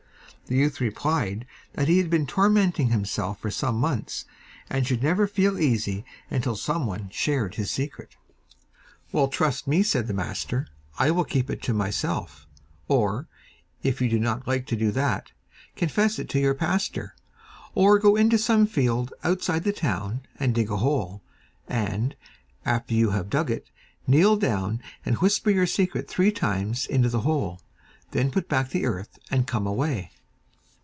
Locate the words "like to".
14.45-14.75